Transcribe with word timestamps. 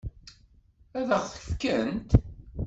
Ad 0.99 1.09
ɣ-t-fkent? 1.19 2.09